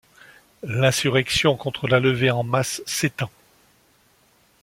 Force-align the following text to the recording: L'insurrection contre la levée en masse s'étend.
L'insurrection 0.63 1.55
contre 1.55 1.87
la 1.87 1.99
levée 1.99 2.31
en 2.31 2.41
masse 2.41 2.81
s'étend. 2.87 3.29